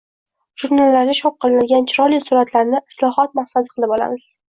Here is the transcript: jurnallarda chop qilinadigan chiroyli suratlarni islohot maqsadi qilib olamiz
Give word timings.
jurnallarda 0.63 1.15
chop 1.19 1.37
qilinadigan 1.45 1.87
chiroyli 1.93 2.21
suratlarni 2.31 2.83
islohot 2.93 3.43
maqsadi 3.43 3.77
qilib 3.79 3.99
olamiz 4.01 4.31